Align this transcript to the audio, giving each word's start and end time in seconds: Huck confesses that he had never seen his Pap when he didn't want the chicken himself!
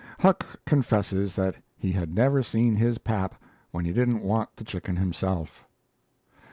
Huck 0.21 0.43
confesses 0.65 1.35
that 1.35 1.57
he 1.77 1.91
had 1.91 2.15
never 2.15 2.41
seen 2.41 2.75
his 2.75 2.97
Pap 2.97 3.35
when 3.69 3.85
he 3.85 3.93
didn't 3.93 4.23
want 4.23 4.49
the 4.55 4.63
chicken 4.63 4.95
himself! 4.95 5.63